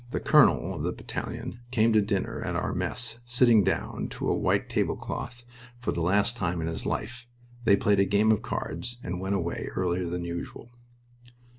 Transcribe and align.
The 0.09 0.19
colonel 0.19 0.73
of 0.73 0.81
the 0.81 0.93
battalion 0.93 1.59
came 1.69 1.93
to 1.93 2.01
dinner 2.01 2.41
at 2.41 2.55
our 2.55 2.73
mess, 2.73 3.19
sitting 3.27 3.63
down 3.63 4.07
to 4.13 4.29
a 4.31 4.35
white 4.35 4.67
tablecloth 4.67 5.45
for 5.79 5.91
the 5.91 6.01
last 6.01 6.35
time 6.35 6.59
in 6.59 6.65
his 6.65 6.87
life. 6.87 7.27
They 7.65 7.77
played 7.77 7.99
a 7.99 8.05
game 8.05 8.31
of 8.31 8.41
cards, 8.41 8.97
and 9.03 9.19
went 9.19 9.35
away 9.35 9.69
earlier 9.75 10.07
than 10.07 10.23
usual. 10.25 10.71